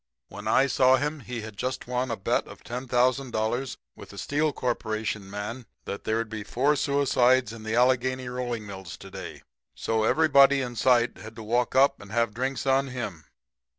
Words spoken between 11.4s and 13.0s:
walk up and have drinks on